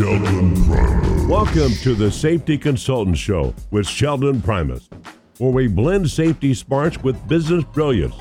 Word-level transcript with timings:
Sheldon 0.00 0.64
Primus. 0.64 1.26
Welcome 1.26 1.72
to 1.82 1.94
the 1.94 2.10
Safety 2.10 2.56
Consultant 2.56 3.18
Show 3.18 3.54
with 3.70 3.86
Sheldon 3.86 4.40
Primus, 4.40 4.88
where 5.36 5.50
we 5.50 5.68
blend 5.68 6.10
safety 6.10 6.54
smarts 6.54 7.02
with 7.02 7.28
business 7.28 7.64
brilliance 7.64 8.14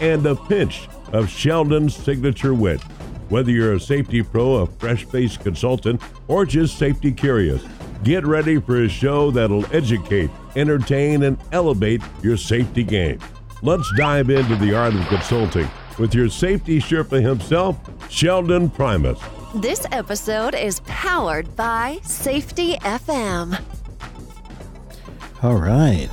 and 0.00 0.24
a 0.24 0.34
pinch 0.34 0.88
of 1.12 1.28
Sheldon's 1.28 1.94
signature 1.94 2.54
wit. 2.54 2.80
Whether 3.28 3.50
you're 3.50 3.74
a 3.74 3.80
safety 3.80 4.22
pro, 4.22 4.54
a 4.54 4.66
fresh 4.66 5.04
faced 5.04 5.40
consultant, 5.40 6.00
or 6.26 6.46
just 6.46 6.78
safety 6.78 7.12
curious, 7.12 7.62
get 8.02 8.24
ready 8.24 8.58
for 8.58 8.84
a 8.84 8.88
show 8.88 9.30
that'll 9.30 9.66
educate, 9.74 10.30
entertain, 10.56 11.24
and 11.24 11.36
elevate 11.52 12.00
your 12.22 12.38
safety 12.38 12.82
game. 12.82 13.20
Let's 13.60 13.92
dive 13.98 14.30
into 14.30 14.56
the 14.56 14.74
art 14.74 14.94
of 14.94 15.06
consulting 15.08 15.68
with 15.98 16.14
your 16.14 16.30
safety 16.30 16.78
Sherpa 16.78 17.20
himself, 17.20 17.78
Sheldon 18.08 18.70
Primus. 18.70 19.20
This 19.56 19.86
episode 19.90 20.54
is 20.54 20.80
powered 20.80 21.56
by 21.56 21.98
Safety 22.02 22.74
FM. 22.74 23.58
All 25.42 25.56
right. 25.56 26.10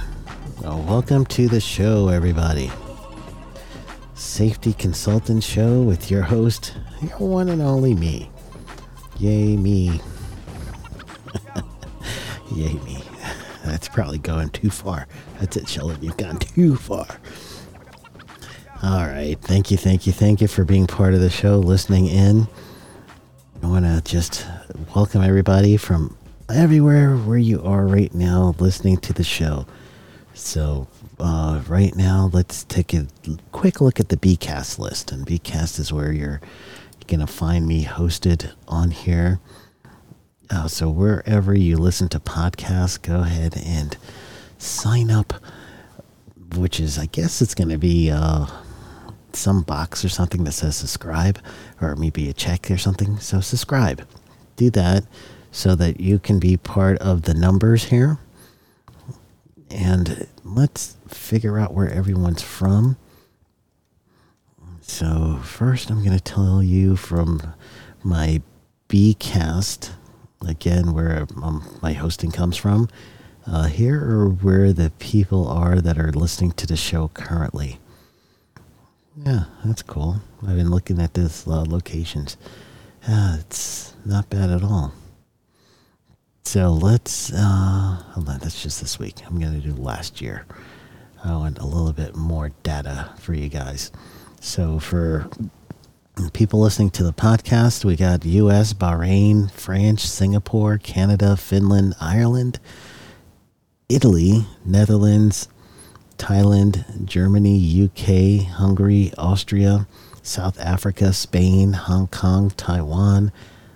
Well, 0.61 0.81
welcome 0.83 1.25
to 1.25 1.49
the 1.49 1.59
show, 1.59 2.07
everybody. 2.07 2.71
Safety 4.15 4.71
Consultant 4.71 5.43
Show 5.43 5.81
with 5.81 6.09
your 6.09 6.21
host, 6.21 6.73
your 7.01 7.17
one 7.17 7.49
and 7.49 7.61
only 7.61 7.93
me. 7.93 8.31
Yay, 9.19 9.57
me. 9.57 9.99
Yay, 12.55 12.75
me. 12.75 13.03
That's 13.65 13.89
probably 13.89 14.19
going 14.19 14.51
too 14.51 14.69
far. 14.69 15.05
That's 15.41 15.57
it, 15.57 15.67
Sheldon. 15.67 16.01
You've 16.01 16.15
gone 16.15 16.37
too 16.37 16.77
far. 16.77 17.07
All 18.81 19.05
right. 19.05 19.35
Thank 19.41 19.69
you, 19.69 19.75
thank 19.75 20.07
you, 20.07 20.13
thank 20.13 20.39
you 20.39 20.47
for 20.47 20.63
being 20.63 20.87
part 20.87 21.13
of 21.13 21.19
the 21.19 21.29
show, 21.29 21.57
listening 21.59 22.07
in. 22.07 22.47
I 23.63 23.67
want 23.67 23.85
to 23.85 24.01
just 24.03 24.45
welcome 24.93 25.23
everybody 25.23 25.77
from 25.77 26.17
everywhere 26.49 27.15
where 27.15 27.37
you 27.37 27.63
are 27.63 27.87
right 27.87 28.13
now 28.13 28.53
listening 28.59 28.97
to 28.97 29.13
the 29.13 29.23
show. 29.23 29.65
So, 30.33 30.89
uh, 31.17 31.61
right 31.69 31.95
now, 31.95 32.29
let's 32.33 32.65
take 32.65 32.93
a 32.93 33.07
quick 33.53 33.79
look 33.79 34.01
at 34.01 34.09
the 34.09 34.17
BCast 34.17 34.79
list. 34.79 35.13
And 35.13 35.25
BCast 35.25 35.79
is 35.79 35.93
where 35.93 36.11
you're, 36.11 36.41
going 37.07 37.21
to 37.21 37.27
find 37.27 37.65
me 37.65 37.85
hosted 37.85 38.51
on 38.67 38.91
here. 38.91 39.39
Uh, 40.49 40.67
so, 40.67 40.89
wherever 40.89 41.53
you 41.53 41.77
listen 41.77 42.09
to 42.09 42.19
podcasts, 42.19 43.01
go 43.01 43.21
ahead 43.21 43.55
and 43.65 43.95
sign 44.57 45.09
up, 45.09 45.33
which 46.57 46.81
is, 46.81 46.99
I 46.99 47.05
guess, 47.05 47.41
it's 47.41 47.55
going 47.55 47.69
to 47.69 47.77
be. 47.77 48.11
Uh, 48.11 48.47
some 49.35 49.61
box 49.61 50.03
or 50.03 50.09
something 50.09 50.43
that 50.43 50.51
says 50.51 50.75
subscribe 50.75 51.39
or 51.81 51.95
maybe 51.95 52.29
a 52.29 52.33
check 52.33 52.69
or 52.71 52.77
something. 52.77 53.19
So 53.19 53.41
subscribe. 53.41 54.07
Do 54.55 54.69
that 54.71 55.05
so 55.51 55.75
that 55.75 55.99
you 55.99 56.19
can 56.19 56.39
be 56.39 56.57
part 56.57 56.97
of 56.99 57.23
the 57.23 57.33
numbers 57.33 57.85
here. 57.85 58.17
And 59.69 60.27
let's 60.43 60.97
figure 61.07 61.59
out 61.59 61.73
where 61.73 61.89
everyone's 61.89 62.41
from. 62.41 62.97
So, 64.81 65.39
first, 65.43 65.89
I'm 65.89 66.03
going 66.03 66.17
to 66.17 66.23
tell 66.23 66.61
you 66.61 66.95
from 66.95 67.53
my 68.03 68.41
Bcast, 68.89 69.91
again, 70.45 70.93
where 70.93 71.25
um, 71.41 71.79
my 71.81 71.93
hosting 71.93 72.31
comes 72.31 72.57
from. 72.57 72.89
Uh, 73.47 73.65
here 73.65 74.03
are 74.03 74.29
where 74.29 74.73
the 74.73 74.91
people 74.99 75.47
are 75.47 75.81
that 75.81 75.97
are 75.97 76.11
listening 76.11 76.51
to 76.53 76.67
the 76.67 76.75
show 76.75 77.09
currently. 77.09 77.79
Yeah, 79.15 79.43
that's 79.63 79.83
cool. 79.83 80.21
I've 80.41 80.55
been 80.55 80.71
looking 80.71 80.99
at 80.99 81.13
this 81.13 81.47
uh, 81.47 81.63
locations. 81.67 82.37
It's 83.07 83.93
not 84.05 84.29
bad 84.29 84.49
at 84.49 84.63
all. 84.63 84.93
So 86.45 86.71
let's, 86.71 87.31
uh, 87.31 88.01
hold 88.11 88.29
on, 88.29 88.39
that's 88.39 88.61
just 88.61 88.81
this 88.81 88.99
week. 88.99 89.15
I'm 89.25 89.39
going 89.39 89.59
to 89.59 89.67
do 89.67 89.75
last 89.75 90.21
year. 90.21 90.45
I 91.23 91.31
want 91.33 91.59
a 91.59 91.65
little 91.65 91.93
bit 91.93 92.15
more 92.15 92.49
data 92.63 93.11
for 93.19 93.33
you 93.33 93.49
guys. 93.49 93.91
So 94.41 94.79
for 94.79 95.29
people 96.33 96.59
listening 96.59 96.89
to 96.91 97.03
the 97.03 97.13
podcast, 97.13 97.85
we 97.85 97.95
got 97.95 98.25
US, 98.25 98.73
Bahrain, 98.73 99.49
France, 99.51 100.03
Singapore, 100.03 100.77
Canada, 100.77 101.37
Finland, 101.37 101.95
Ireland, 102.01 102.59
Italy, 103.89 104.45
Netherlands, 104.65 105.47
Thailand, 106.23 107.03
Germany, 107.03 107.83
UK, 107.83 108.47
Hungary, 108.47 109.11
Austria, 109.17 109.85
South 110.21 110.57
Africa, 110.57 111.11
Spain, 111.11 111.73
Hong 111.73 112.07
Kong, 112.07 112.49
Taiwan, 112.51 113.33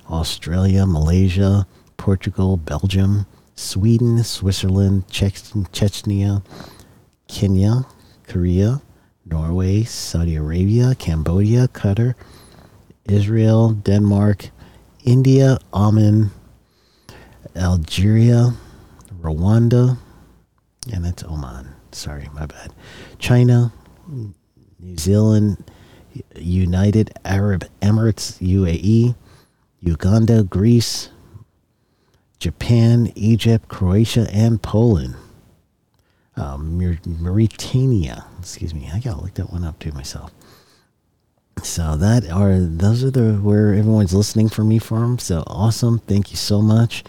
Australia, 0.10 0.86
Malaysia, 0.86 1.68
Portugal, 1.98 2.56
Belgium, 2.56 3.26
Sweden, 3.56 4.24
Switzerland, 4.24 5.10
Czechia, 5.10 6.42
Kenya, 7.28 7.86
Korea, 8.26 8.82
Norway, 9.26 9.84
Saudi 9.84 10.38
Arabia, 10.38 10.96
Cambodia, 10.96 11.68
Qatar, 11.68 12.16
Israel, 13.10 13.72
Denmark, 13.72 14.52
India, 15.04 15.58
Oman, 15.74 16.32
Algeria, 17.58 18.54
Rwanda, 19.22 19.98
and 20.94 21.06
it's 21.06 21.26
Oman. 21.26 21.77
Sorry, 21.98 22.30
my 22.34 22.46
bad. 22.46 22.74
China, 23.18 23.74
New 24.08 24.98
Zealand, 24.98 25.64
United 26.36 27.12
Arab 27.26 27.66
Emirates, 27.82 28.38
UAE, 28.40 29.16
Uganda, 29.80 30.44
Greece, 30.44 31.10
Japan, 32.40 33.12
Egypt, 33.16 33.68
Croatia, 33.68 34.28
and 34.32 34.62
Poland. 34.62 35.16
Um, 36.36 36.78
Mauritania, 37.04 38.26
excuse 38.38 38.76
me, 38.76 38.92
I 38.94 39.00
gotta 39.00 39.20
look 39.20 39.34
that 39.34 39.52
one 39.52 39.64
up 39.64 39.80
too 39.80 39.92
myself. 39.92 40.32
So 41.64 41.98
that 41.98 42.30
are 42.30 42.60
those 42.60 43.04
are 43.04 43.10
the 43.10 43.34
where 43.34 43.74
everyone's 43.74 44.14
listening 44.14 44.50
for 44.50 44.64
me 44.64 44.78
from. 44.78 45.18
So 45.18 45.44
awesome! 45.48 45.98
Thank 45.98 46.30
you 46.30 46.38
so 46.38 46.62
much, 46.62 47.04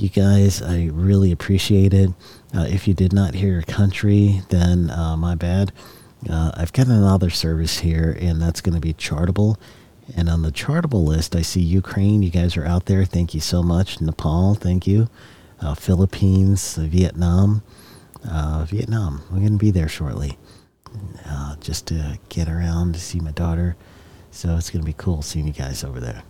you 0.00 0.08
guys. 0.08 0.62
I 0.62 0.86
really 0.92 1.30
appreciate 1.30 1.92
it. 1.92 2.10
Uh, 2.54 2.66
if 2.68 2.88
you 2.88 2.94
did 2.94 3.12
not 3.12 3.34
hear 3.34 3.52
your 3.52 3.62
country, 3.62 4.42
then 4.48 4.90
uh, 4.90 5.16
my 5.16 5.34
bad. 5.34 5.72
Uh, 6.28 6.50
I've 6.54 6.72
got 6.72 6.86
another 6.86 7.30
service 7.30 7.78
here, 7.78 8.16
and 8.20 8.40
that's 8.40 8.60
going 8.60 8.74
to 8.74 8.80
be 8.80 8.94
Chartable. 8.94 9.56
And 10.16 10.28
on 10.28 10.42
the 10.42 10.50
Chartable 10.50 11.04
list, 11.04 11.36
I 11.36 11.42
see 11.42 11.60
Ukraine. 11.60 12.22
You 12.22 12.30
guys 12.30 12.56
are 12.56 12.66
out 12.66 12.86
there. 12.86 13.04
Thank 13.04 13.34
you 13.34 13.40
so 13.40 13.62
much. 13.62 14.00
Nepal, 14.00 14.54
thank 14.54 14.86
you. 14.86 15.08
Uh, 15.60 15.74
Philippines, 15.74 16.76
Vietnam. 16.76 17.62
Uh, 18.28 18.64
Vietnam, 18.68 19.22
I'm 19.30 19.38
going 19.38 19.52
to 19.52 19.58
be 19.58 19.70
there 19.70 19.88
shortly 19.88 20.36
uh, 21.26 21.56
just 21.56 21.86
to 21.86 22.18
get 22.28 22.48
around 22.48 22.94
to 22.94 23.00
see 23.00 23.20
my 23.20 23.32
daughter. 23.32 23.76
So 24.30 24.56
it's 24.56 24.70
going 24.70 24.82
to 24.82 24.86
be 24.86 24.94
cool 24.96 25.22
seeing 25.22 25.46
you 25.46 25.52
guys 25.52 25.84
over 25.84 26.00
there. 26.00 26.22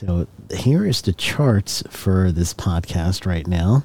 So 0.00 0.26
here 0.50 0.86
is 0.86 1.02
the 1.02 1.12
charts 1.12 1.82
for 1.90 2.32
this 2.32 2.54
podcast 2.54 3.26
right 3.26 3.46
now. 3.46 3.84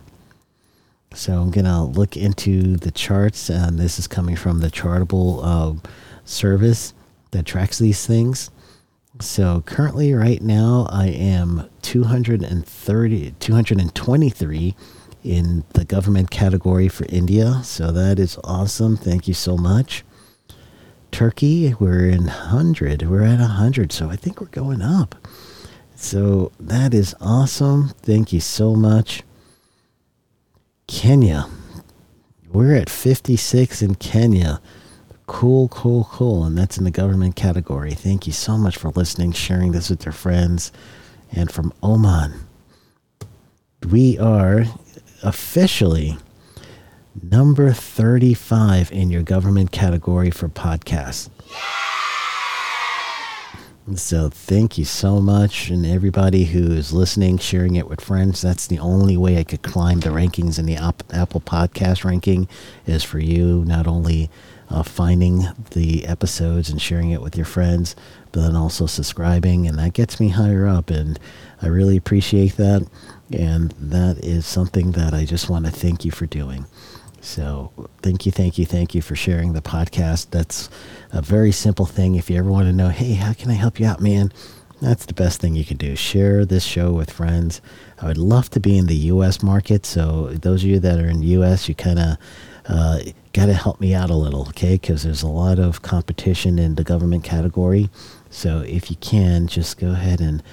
So 1.13 1.33
I'm 1.41 1.51
going 1.51 1.65
to 1.65 1.81
look 1.81 2.15
into 2.15 2.77
the 2.77 2.89
charts, 2.89 3.49
and 3.49 3.77
this 3.77 3.99
is 3.99 4.07
coming 4.07 4.37
from 4.37 4.61
the 4.61 4.69
Chartable 4.69 5.41
uh, 5.43 5.89
service 6.23 6.93
that 7.31 7.45
tracks 7.45 7.79
these 7.79 8.07
things. 8.07 8.49
So 9.19 9.61
currently, 9.65 10.13
right 10.13 10.41
now, 10.41 10.87
I 10.89 11.07
am 11.07 11.69
230, 11.81 13.31
223 13.37 14.75
in 15.25 15.65
the 15.73 15.83
government 15.83 16.31
category 16.31 16.87
for 16.87 17.05
India. 17.09 17.59
So 17.65 17.91
that 17.91 18.19
is 18.19 18.39
awesome. 18.45 18.95
Thank 18.95 19.27
you 19.27 19.33
so 19.33 19.57
much. 19.57 20.05
Turkey, 21.11 21.73
we're 21.77 22.07
in 22.07 22.23
100. 22.27 23.01
We're 23.01 23.23
at 23.23 23.39
100. 23.39 23.91
So 23.91 24.09
I 24.09 24.15
think 24.15 24.39
we're 24.39 24.47
going 24.47 24.81
up. 24.81 25.15
So 25.95 26.51
that 26.59 26.93
is 26.93 27.15
awesome. 27.19 27.89
Thank 28.01 28.33
you 28.33 28.39
so 28.39 28.75
much. 28.75 29.23
Kenya. 30.87 31.47
We're 32.49 32.75
at 32.75 32.89
56 32.89 33.81
in 33.81 33.95
Kenya. 33.95 34.61
Cool, 35.27 35.67
cool, 35.69 36.07
cool. 36.11 36.43
And 36.45 36.57
that's 36.57 36.77
in 36.77 36.83
the 36.83 36.91
government 36.91 37.35
category. 37.35 37.93
Thank 37.93 38.27
you 38.27 38.33
so 38.33 38.57
much 38.57 38.77
for 38.77 38.89
listening, 38.91 39.31
sharing 39.31 39.71
this 39.71 39.89
with 39.89 40.05
your 40.05 40.13
friends. 40.13 40.71
And 41.31 41.51
from 41.51 41.73
Oman, 41.81 42.33
we 43.89 44.17
are 44.19 44.65
officially 45.23 46.17
number 47.21 47.71
35 47.71 48.91
in 48.91 49.09
your 49.09 49.23
government 49.23 49.71
category 49.71 50.31
for 50.31 50.47
podcasts. 50.47 51.29
So 53.93 54.29
thank 54.29 54.79
you 54.79 54.85
so 54.85 55.21
much, 55.21 55.69
and 55.69 55.85
everybody 55.85 56.45
who 56.45 56.71
is 56.71 56.91
listening, 56.91 57.37
sharing 57.37 57.75
it 57.75 57.87
with 57.87 58.01
friends. 58.01 58.41
That's 58.41 58.65
the 58.65 58.79
only 58.79 59.15
way 59.15 59.37
I 59.37 59.43
could 59.43 59.61
climb 59.61 59.99
the 59.99 60.09
rankings 60.09 60.57
in 60.57 60.65
the 60.65 60.75
Apple 60.75 61.39
Podcast 61.41 62.03
ranking 62.03 62.47
is 62.87 63.03
for 63.03 63.19
you 63.19 63.63
not 63.63 63.85
only 63.85 64.31
uh, 64.71 64.81
finding 64.81 65.45
the 65.71 66.07
episodes 66.07 66.67
and 66.71 66.81
sharing 66.81 67.11
it 67.11 67.21
with 67.21 67.35
your 67.35 67.45
friends, 67.45 67.95
but 68.31 68.41
then 68.41 68.55
also 68.55 68.87
subscribing, 68.87 69.67
and 69.67 69.77
that 69.77 69.93
gets 69.93 70.19
me 70.19 70.29
higher 70.29 70.65
up, 70.65 70.89
and 70.89 71.19
I 71.61 71.67
really 71.67 71.95
appreciate 71.95 72.57
that. 72.57 72.87
And 73.31 73.69
that 73.79 74.17
is 74.25 74.47
something 74.47 74.93
that 74.93 75.13
I 75.13 75.25
just 75.25 75.47
want 75.47 75.65
to 75.67 75.71
thank 75.71 76.03
you 76.03 76.09
for 76.09 76.25
doing. 76.25 76.65
So, 77.25 77.71
thank 78.03 78.27
you, 78.27 78.31
thank 78.31 78.59
you, 78.59 78.65
thank 78.65 78.93
you 78.93 79.01
for 79.01 79.15
sharing 79.15 79.53
the 79.53 79.61
podcast. 79.61 80.29
That's 80.29 80.69
a 81.11 81.23
very 81.23 81.51
simple 81.51 81.87
thing. 81.87 82.15
If 82.15 82.29
you 82.29 82.37
ever 82.37 82.51
want 82.51 82.67
to 82.67 82.71
know, 82.71 82.89
hey, 82.89 83.13
how 83.15 83.33
can 83.33 83.49
I 83.49 83.55
help 83.55 83.79
you 83.79 83.87
out, 83.87 83.99
man? 83.99 84.31
That's 84.79 85.07
the 85.07 85.15
best 85.15 85.41
thing 85.41 85.55
you 85.55 85.65
can 85.65 85.77
do. 85.77 85.95
Share 85.95 86.45
this 86.45 86.63
show 86.63 86.91
with 86.93 87.09
friends. 87.09 87.61
I 87.99 88.05
would 88.05 88.19
love 88.19 88.51
to 88.51 88.59
be 88.59 88.77
in 88.77 88.85
the 88.85 88.95
U.S. 88.95 89.41
market. 89.41 89.87
So, 89.87 90.27
those 90.27 90.63
of 90.63 90.69
you 90.69 90.79
that 90.79 90.99
are 90.99 91.09
in 91.09 91.21
the 91.21 91.27
U.S., 91.27 91.67
you 91.67 91.73
kind 91.73 91.97
of 91.97 92.17
uh, 92.67 92.99
got 93.33 93.47
to 93.47 93.55
help 93.55 93.81
me 93.81 93.95
out 93.95 94.11
a 94.11 94.15
little, 94.15 94.41
okay? 94.49 94.75
Because 94.75 95.01
there's 95.01 95.23
a 95.23 95.27
lot 95.27 95.57
of 95.57 95.81
competition 95.81 96.59
in 96.59 96.75
the 96.75 96.83
government 96.83 97.23
category. 97.23 97.89
So, 98.29 98.59
if 98.59 98.91
you 98.91 98.97
can, 98.97 99.47
just 99.47 99.79
go 99.79 99.93
ahead 99.93 100.21
and 100.21 100.43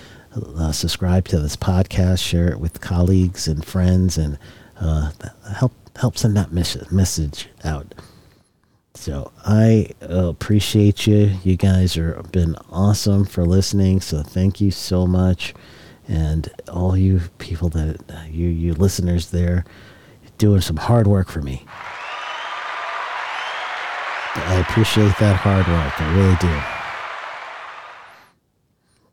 uh, 0.57 0.73
subscribe 0.73 1.29
to 1.29 1.39
this 1.39 1.55
podcast, 1.55 2.27
share 2.27 2.49
it 2.49 2.61
with 2.61 2.81
colleagues 2.81 3.47
and 3.47 3.63
friends, 3.63 4.17
and 4.17 4.39
uh, 4.81 5.11
help 5.55 5.73
help 5.97 6.17
send 6.17 6.37
that 6.37 6.53
mes- 6.53 6.91
message 6.91 7.49
out. 7.65 7.95
So 8.95 9.33
I 9.45 9.89
appreciate 10.01 11.07
you. 11.07 11.33
You 11.43 11.57
guys 11.57 11.97
are 11.97 12.23
been 12.31 12.57
awesome 12.71 13.25
for 13.25 13.45
listening. 13.45 14.01
So 14.01 14.23
thank 14.23 14.61
you 14.61 14.71
so 14.71 15.07
much, 15.07 15.55
and 16.07 16.49
all 16.69 16.97
you 16.97 17.21
people 17.39 17.69
that 17.71 18.29
you 18.31 18.49
you 18.49 18.75
listeners 18.75 19.31
there, 19.31 19.65
doing 20.39 20.61
some 20.61 20.77
hard 20.77 21.07
work 21.07 21.29
for 21.29 21.41
me. 21.43 21.65
I 24.35 24.65
appreciate 24.67 25.13
that 25.19 25.37
hard 25.37 25.67
work. 25.67 26.01
I 26.01 26.15
really 26.17 26.37
do. 26.41 26.63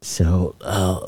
So, 0.02 0.56
uh, 0.62 1.08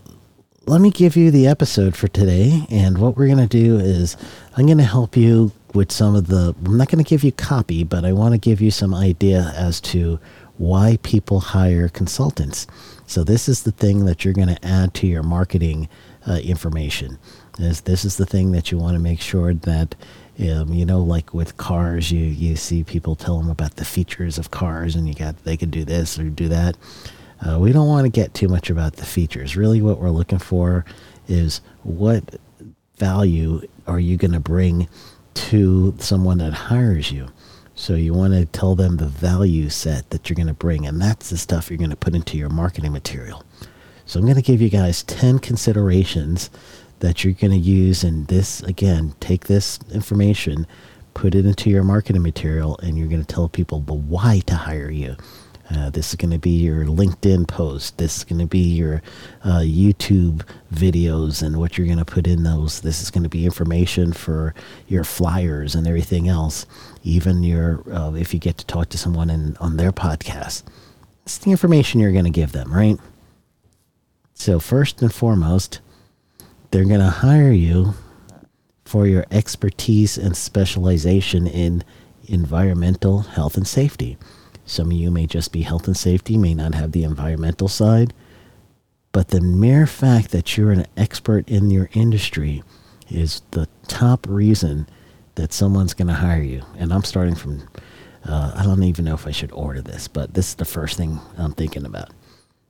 let 0.67 0.81
me 0.81 0.91
give 0.91 1.15
you 1.15 1.31
the 1.31 1.47
episode 1.47 1.95
for 1.95 2.07
today. 2.07 2.65
And 2.69 2.97
what 2.97 3.15
we're 3.15 3.27
to 3.37 3.47
do 3.47 3.79
is 3.79 4.17
I'm 4.57 4.65
to 4.79 4.83
help 4.83 5.15
you 5.15 5.51
with 5.73 5.91
some 5.91 6.15
of 6.15 6.27
the, 6.27 6.55
I'm 6.65 6.77
not 6.77 6.89
going 6.89 7.03
to 7.03 7.09
give 7.09 7.23
you 7.23 7.31
copy, 7.31 7.83
but 7.83 8.05
I 8.05 8.13
want 8.13 8.33
to 8.33 8.37
give 8.37 8.61
you 8.61 8.71
some 8.71 8.93
idea 8.93 9.53
as 9.55 9.81
to 9.81 10.19
why 10.57 10.99
people 11.01 11.39
hire 11.39 11.89
consultants. 11.89 12.67
So 13.07 13.23
this 13.23 13.49
is 13.49 13.63
the 13.63 13.71
thing 13.71 14.05
that 14.05 14.23
you're 14.23 14.33
going 14.33 14.55
to 14.55 14.65
add 14.65 14.93
to 14.95 15.07
your 15.07 15.23
marketing 15.23 15.89
uh, 16.27 16.39
information. 16.43 17.17
Is 17.59 17.81
this 17.81 18.05
is 18.05 18.17
the 18.17 18.25
thing 18.25 18.51
that 18.51 18.71
you 18.71 18.77
want 18.77 18.95
to 18.95 18.99
make 18.99 19.19
sure 19.19 19.53
that 19.53 19.95
um, 20.39 20.73
you 20.73 20.85
know, 20.85 21.01
like 21.01 21.33
with 21.33 21.57
cars, 21.57 22.11
you 22.11 22.25
you 22.25 22.55
see 22.55 22.83
people 22.83 23.15
tell 23.15 23.37
them 23.37 23.49
about 23.49 23.75
the 23.75 23.85
features 23.85 24.37
of 24.37 24.49
cars, 24.49 24.95
and 24.95 25.07
you 25.07 25.13
got 25.13 25.43
they 25.43 25.57
could 25.57 25.71
do 25.71 25.83
this 25.83 26.17
or 26.17 26.29
do 26.29 26.47
that. 26.47 26.77
Uh, 27.45 27.59
we 27.59 27.71
don't 27.71 27.87
want 27.87 28.05
to 28.05 28.09
get 28.09 28.33
too 28.33 28.47
much 28.47 28.69
about 28.69 28.95
the 28.95 29.05
features. 29.05 29.57
Really, 29.57 29.81
what 29.81 29.99
we're 29.99 30.09
looking 30.09 30.39
for 30.39 30.85
is 31.27 31.61
what 31.83 32.39
value 32.97 33.61
are 33.87 33.99
you 33.99 34.17
going 34.17 34.31
to 34.31 34.39
bring 34.39 34.87
to 35.33 35.95
someone 35.97 36.39
that 36.39 36.53
hires 36.53 37.11
you. 37.11 37.29
So 37.75 37.95
you 37.95 38.13
want 38.13 38.33
to 38.33 38.45
tell 38.45 38.75
them 38.75 38.97
the 38.97 39.07
value 39.07 39.69
set 39.69 40.09
that 40.11 40.29
you're 40.29 40.35
going 40.35 40.47
to 40.47 40.53
bring, 40.53 40.85
and 40.85 41.01
that's 41.01 41.29
the 41.29 41.37
stuff 41.37 41.69
you're 41.69 41.77
going 41.77 41.89
to 41.89 41.95
put 41.95 42.13
into 42.13 42.37
your 42.37 42.49
marketing 42.49 42.91
material. 42.91 43.43
So 44.05 44.19
I'm 44.19 44.25
going 44.25 44.35
to 44.35 44.41
give 44.41 44.61
you 44.61 44.69
guys 44.69 45.03
10 45.03 45.39
considerations 45.39 46.49
that 46.99 47.23
you're 47.23 47.33
going 47.33 47.51
to 47.51 47.57
use 47.57 48.03
And 48.03 48.27
this. 48.27 48.61
Again, 48.63 49.15
take 49.19 49.45
this 49.45 49.79
information, 49.91 50.67
put 51.13 51.33
it 51.33 51.45
into 51.45 51.69
your 51.69 51.83
marketing 51.83 52.21
material, 52.21 52.77
and 52.79 52.97
you're 52.97 53.07
going 53.07 53.23
to 53.23 53.33
tell 53.33 53.49
people 53.49 53.79
the 53.79 53.93
why 53.93 54.41
to 54.47 54.55
hire 54.55 54.91
you. 54.91 55.15
Uh, 55.73 55.89
this 55.89 56.09
is 56.09 56.15
going 56.15 56.31
to 56.31 56.39
be 56.39 56.49
your 56.49 56.85
LinkedIn 56.85 57.47
post. 57.47 57.97
This 57.97 58.17
is 58.17 58.23
going 58.25 58.39
to 58.39 58.47
be 58.47 58.59
your 58.59 59.01
uh, 59.43 59.59
YouTube 59.59 60.43
videos 60.73 61.41
and 61.41 61.57
what 61.57 61.77
you're 61.77 61.87
going 61.87 61.97
to 61.97 62.05
put 62.05 62.27
in 62.27 62.43
those. 62.43 62.81
This 62.81 63.01
is 63.01 63.09
going 63.09 63.23
to 63.23 63.29
be 63.29 63.45
information 63.45 64.11
for 64.11 64.53
your 64.87 65.03
flyers 65.03 65.73
and 65.73 65.87
everything 65.87 66.27
else. 66.27 66.65
Even 67.03 67.43
your, 67.43 67.83
uh, 67.93 68.13
if 68.13 68.33
you 68.33 68.39
get 68.39 68.57
to 68.57 68.65
talk 68.65 68.89
to 68.89 68.97
someone 68.97 69.29
in, 69.29 69.55
on 69.57 69.77
their 69.77 69.93
podcast, 69.93 70.63
it's 71.25 71.37
the 71.37 71.51
information 71.51 72.01
you're 72.01 72.11
going 72.11 72.25
to 72.25 72.31
give 72.31 72.51
them, 72.51 72.73
right? 72.73 72.97
So, 74.33 74.59
first 74.59 75.01
and 75.01 75.13
foremost, 75.13 75.79
they're 76.71 76.83
going 76.85 76.99
to 76.99 77.09
hire 77.09 77.51
you 77.51 77.93
for 78.83 79.07
your 79.07 79.25
expertise 79.31 80.17
and 80.17 80.35
specialization 80.35 81.47
in 81.47 81.83
environmental 82.27 83.19
health 83.19 83.55
and 83.55 83.67
safety. 83.67 84.17
Some 84.71 84.87
of 84.87 84.93
you 84.93 85.11
may 85.11 85.27
just 85.27 85.51
be 85.51 85.63
health 85.63 85.85
and 85.87 85.97
safety, 85.97 86.37
may 86.37 86.53
not 86.53 86.75
have 86.75 86.93
the 86.93 87.03
environmental 87.03 87.67
side. 87.67 88.13
But 89.11 89.27
the 89.27 89.41
mere 89.41 89.85
fact 89.85 90.31
that 90.31 90.55
you're 90.55 90.71
an 90.71 90.85
expert 90.95 91.49
in 91.49 91.69
your 91.69 91.89
industry 91.91 92.63
is 93.09 93.41
the 93.51 93.67
top 93.89 94.25
reason 94.29 94.87
that 95.35 95.51
someone's 95.51 95.93
going 95.93 96.07
to 96.07 96.13
hire 96.13 96.41
you. 96.41 96.63
And 96.77 96.93
I'm 96.93 97.03
starting 97.03 97.35
from, 97.35 97.67
uh, 98.23 98.53
I 98.55 98.63
don't 98.63 98.81
even 98.83 99.03
know 99.03 99.13
if 99.13 99.27
I 99.27 99.31
should 99.31 99.51
order 99.51 99.81
this, 99.81 100.07
but 100.07 100.35
this 100.35 100.47
is 100.47 100.55
the 100.55 100.63
first 100.63 100.95
thing 100.95 101.19
I'm 101.37 101.51
thinking 101.51 101.85
about. 101.85 102.11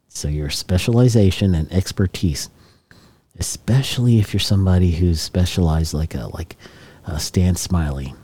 So, 0.07 0.27
your 0.27 0.49
specialization 0.49 1.53
and 1.53 1.71
expertise, 1.71 2.49
especially 3.37 4.17
if 4.17 4.33
you're 4.33 4.39
somebody 4.39 4.89
who's 4.89 5.21
specialized 5.21 5.93
like 5.93 6.15
a, 6.15 6.29
like 6.29 6.57
uh, 7.05 7.19
Stan 7.19 7.55
Smiley. 7.55 8.15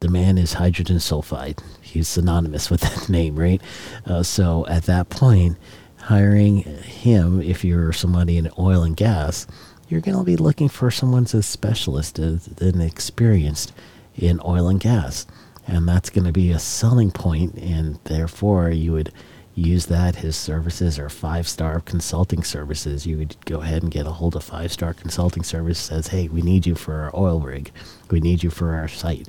The 0.00 0.10
man 0.10 0.36
is 0.36 0.54
hydrogen 0.54 0.96
sulfide 0.96 1.62
he's 1.94 2.08
synonymous 2.08 2.70
with 2.70 2.80
that 2.82 3.08
name, 3.08 3.36
right? 3.36 3.62
Uh, 4.04 4.22
so 4.22 4.66
at 4.66 4.84
that 4.84 5.08
point, 5.08 5.56
hiring 5.96 6.58
him, 6.58 7.40
if 7.40 7.64
you're 7.64 7.92
somebody 7.92 8.36
in 8.36 8.50
oil 8.58 8.82
and 8.82 8.96
gas, 8.96 9.46
you're 9.88 10.00
going 10.00 10.18
to 10.18 10.24
be 10.24 10.36
looking 10.36 10.68
for 10.68 10.90
someone 10.90 11.26
a 11.32 11.42
specialist 11.42 12.18
and 12.18 12.82
experienced 12.82 13.72
in 14.14 14.40
oil 14.44 14.68
and 14.68 14.80
gas. 14.80 15.26
And 15.66 15.88
that's 15.88 16.10
going 16.10 16.26
to 16.26 16.32
be 16.32 16.50
a 16.50 16.58
selling 16.58 17.10
point, 17.10 17.54
and 17.54 17.98
therefore 18.04 18.70
you 18.70 18.92
would 18.92 19.12
use 19.54 19.86
that 19.86 20.16
his 20.16 20.36
services 20.36 20.98
or 20.98 21.08
five 21.08 21.46
star 21.46 21.80
consulting 21.80 22.42
services 22.42 23.06
you 23.06 23.16
would 23.16 23.36
go 23.44 23.60
ahead 23.60 23.82
and 23.84 23.92
get 23.92 24.06
a 24.06 24.10
hold 24.10 24.34
of 24.34 24.42
five 24.42 24.72
star 24.72 24.92
consulting 24.92 25.44
service 25.44 25.78
says 25.78 26.08
hey 26.08 26.26
we 26.26 26.42
need 26.42 26.66
you 26.66 26.74
for 26.74 26.94
our 26.94 27.16
oil 27.16 27.40
rig 27.40 27.70
we 28.10 28.18
need 28.18 28.42
you 28.42 28.50
for 28.50 28.74
our 28.74 28.88
site 28.88 29.28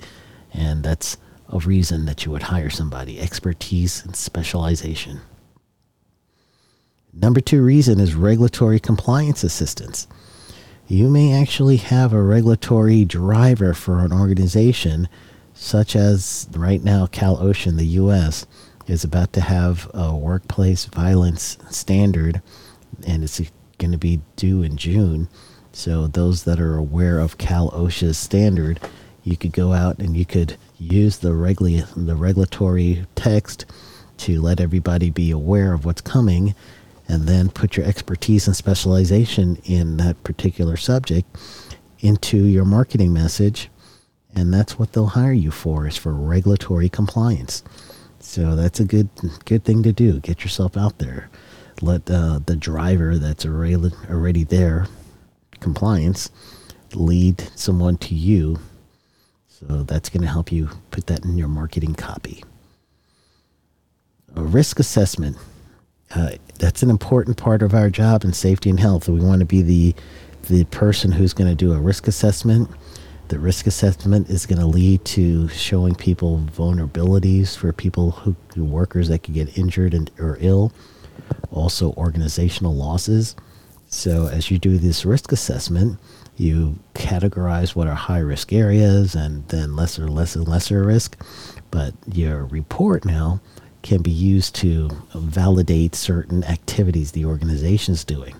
and 0.51 0.83
that's 0.83 1.17
a 1.49 1.59
reason 1.59 2.05
that 2.05 2.25
you 2.25 2.31
would 2.31 2.43
hire 2.43 2.69
somebody 2.69 3.19
expertise 3.19 4.03
and 4.03 4.15
specialization. 4.15 5.21
Number 7.13 7.39
two 7.39 7.63
reason 7.63 7.99
is 7.99 8.13
regulatory 8.13 8.79
compliance 8.79 9.43
assistance. 9.43 10.07
You 10.87 11.09
may 11.09 11.33
actually 11.33 11.77
have 11.77 12.13
a 12.13 12.21
regulatory 12.21 13.05
driver 13.05 13.73
for 13.73 13.99
an 13.99 14.11
organization, 14.11 15.07
such 15.53 15.95
as 15.95 16.47
right 16.53 16.83
now, 16.83 17.07
Cal 17.07 17.37
OSHA, 17.37 17.77
the 17.77 17.85
U.S., 17.85 18.45
is 18.85 19.03
about 19.03 19.33
to 19.33 19.41
have 19.41 19.89
a 19.93 20.15
workplace 20.15 20.85
violence 20.85 21.57
standard, 21.71 22.41
and 23.07 23.23
it's 23.23 23.41
going 23.79 23.91
to 23.91 23.97
be 23.97 24.21
due 24.35 24.61
in 24.61 24.77
June. 24.77 25.27
So, 25.71 26.07
those 26.07 26.43
that 26.43 26.59
are 26.59 26.75
aware 26.75 27.19
of 27.19 27.37
Cal 27.37 27.71
OSHA's 27.71 28.17
standard, 28.17 28.79
you 29.25 29.35
could 29.35 29.51
go 29.51 29.73
out 29.73 29.99
and 29.99 30.15
you 30.15 30.23
could 30.23 30.55
use 30.77 31.17
the 31.17 31.33
regula- 31.33 31.87
the 31.97 32.15
regulatory 32.15 33.05
text 33.15 33.65
to 34.17 34.39
let 34.39 34.61
everybody 34.61 35.09
be 35.09 35.31
aware 35.31 35.73
of 35.73 35.83
what's 35.83 36.01
coming 36.01 36.55
and 37.07 37.23
then 37.23 37.49
put 37.49 37.75
your 37.75 37.85
expertise 37.85 38.47
and 38.47 38.55
specialization 38.55 39.57
in 39.65 39.97
that 39.97 40.23
particular 40.23 40.77
subject 40.77 41.27
into 41.99 42.37
your 42.37 42.65
marketing 42.65 43.11
message. 43.11 43.69
And 44.35 44.53
that's 44.53 44.77
what 44.77 44.93
they'll 44.93 45.07
hire 45.07 45.33
you 45.33 45.51
for 45.51 45.87
is 45.87 45.97
for 45.97 46.13
regulatory 46.13 46.87
compliance. 46.87 47.63
So 48.19 48.55
that's 48.55 48.79
a 48.79 48.85
good 48.85 49.09
good 49.45 49.63
thing 49.63 49.83
to 49.83 49.91
do. 49.91 50.19
Get 50.19 50.43
yourself 50.43 50.77
out 50.77 50.99
there. 50.99 51.29
Let 51.81 52.09
uh, 52.09 52.39
the 52.45 52.55
driver 52.55 53.17
that's 53.17 53.45
already, 53.45 53.91
already 54.09 54.43
there 54.43 54.87
compliance 55.59 56.29
lead 56.93 57.39
someone 57.55 57.97
to 57.97 58.13
you 58.15 58.59
so 59.59 59.83
that's 59.83 60.09
going 60.09 60.21
to 60.21 60.27
help 60.27 60.51
you 60.51 60.69
put 60.91 61.07
that 61.07 61.23
in 61.23 61.37
your 61.37 61.47
marketing 61.47 61.95
copy. 61.95 62.43
A 64.35 64.41
risk 64.41 64.79
assessment. 64.79 65.37
Uh, 66.13 66.31
that's 66.59 66.83
an 66.83 66.89
important 66.89 67.37
part 67.37 67.61
of 67.61 67.73
our 67.73 67.89
job 67.89 68.23
in 68.23 68.33
safety 68.33 68.69
and 68.69 68.79
health. 68.79 69.07
We 69.07 69.21
want 69.21 69.39
to 69.39 69.45
be 69.45 69.61
the 69.61 69.95
the 70.49 70.65
person 70.65 71.11
who's 71.11 71.33
going 71.33 71.49
to 71.49 71.55
do 71.55 71.73
a 71.73 71.79
risk 71.79 72.07
assessment. 72.07 72.69
The 73.29 73.39
risk 73.39 73.65
assessment 73.65 74.29
is 74.29 74.45
going 74.45 74.59
to 74.59 74.67
lead 74.67 75.03
to 75.05 75.47
showing 75.47 75.95
people 75.95 76.45
vulnerabilities 76.53 77.57
for 77.57 77.73
people 77.73 78.11
who 78.11 78.35
workers 78.55 79.07
that 79.07 79.23
could 79.23 79.33
get 79.33 79.57
injured 79.57 79.95
and, 79.95 80.11
or 80.19 80.37
ill. 80.41 80.71
Also, 81.49 81.93
organizational 81.93 82.75
losses. 82.75 83.35
So, 83.87 84.27
as 84.27 84.51
you 84.51 84.59
do 84.59 84.77
this 84.77 85.05
risk 85.05 85.31
assessment, 85.31 85.97
you 86.37 86.79
categorize 86.93 87.75
what 87.75 87.87
are 87.87 87.95
high 87.95 88.19
risk 88.19 88.51
areas 88.51 89.15
and 89.15 89.47
then 89.49 89.75
lesser, 89.75 90.07
lesser, 90.07 90.41
lesser 90.41 90.83
risk. 90.83 91.17
But 91.71 91.93
your 92.11 92.45
report 92.45 93.05
now 93.05 93.41
can 93.81 94.01
be 94.01 94.11
used 94.11 94.55
to 94.55 94.89
validate 95.13 95.95
certain 95.95 96.43
activities 96.43 97.11
the 97.11 97.25
organization 97.25 97.93
is 97.93 98.03
doing. 98.03 98.35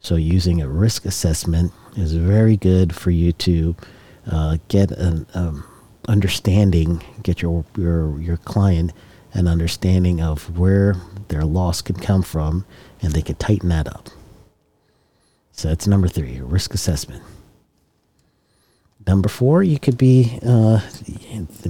So, 0.00 0.16
using 0.16 0.60
a 0.60 0.68
risk 0.68 1.04
assessment 1.04 1.72
is 1.96 2.14
very 2.14 2.56
good 2.56 2.94
for 2.94 3.10
you 3.10 3.32
to 3.32 3.76
uh, 4.30 4.58
get 4.68 4.90
an 4.90 5.26
um, 5.34 5.64
understanding, 6.08 7.02
get 7.22 7.40
your, 7.40 7.64
your, 7.76 8.20
your 8.20 8.36
client 8.38 8.92
an 9.34 9.48
understanding 9.48 10.20
of 10.20 10.58
where 10.58 10.96
their 11.28 11.44
loss 11.44 11.80
could 11.80 12.00
come 12.00 12.22
from, 12.22 12.64
and 13.00 13.12
they 13.12 13.22
could 13.22 13.38
tighten 13.38 13.68
that 13.70 13.88
up. 13.88 14.10
So, 15.52 15.68
that's 15.68 15.86
number 15.86 16.08
three 16.08 16.40
risk 16.40 16.74
assessment. 16.74 17.22
Number 19.06 19.28
four, 19.28 19.62
you 19.62 19.78
could 19.78 19.98
be 19.98 20.38
uh, 20.46 20.80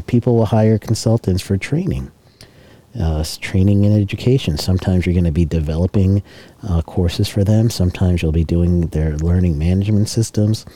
people 0.06 0.36
will 0.36 0.46
hire 0.46 0.78
consultants 0.78 1.42
for 1.42 1.56
training 1.56 2.10
uh, 2.98 3.24
training 3.40 3.86
and 3.86 4.00
education. 4.00 4.58
Sometimes 4.58 5.06
you're 5.06 5.14
going 5.14 5.24
to 5.24 5.32
be 5.32 5.44
developing 5.44 6.22
uh, 6.62 6.82
courses 6.82 7.28
for 7.28 7.44
them. 7.44 7.70
Sometimes 7.70 8.22
you'll 8.22 8.32
be 8.32 8.44
doing 8.44 8.82
their 8.88 9.16
learning 9.16 9.58
management 9.58 10.08
systems. 10.08 10.66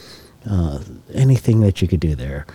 Uh, 0.49 0.81
anything 1.13 1.61
that 1.61 1.83
you 1.83 1.89
could 1.89 2.01
do 2.01 2.15
there, 2.15 2.47